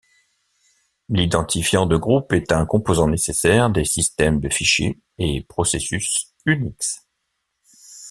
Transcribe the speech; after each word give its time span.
L'identifiant 1.09 1.85
de 1.85 1.95
groupe 1.95 2.33
est 2.33 2.51
un 2.53 2.65
composant 2.65 3.07
nécessaire 3.07 3.69
des 3.69 3.85
systèmes 3.85 4.39
de 4.39 4.49
fichiers 4.49 4.99
et 5.19 5.43
processus 5.43 6.33
Unix. 6.47 7.07